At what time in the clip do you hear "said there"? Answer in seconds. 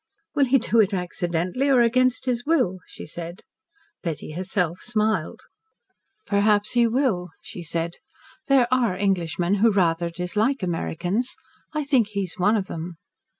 7.61-8.67